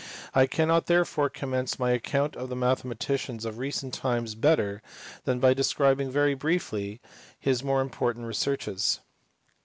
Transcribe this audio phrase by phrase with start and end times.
[0.33, 4.81] I cannot therefore commence my account of the mathematics of recent times better
[5.25, 6.99] than by describing very briefly
[7.39, 8.99] his more important researches.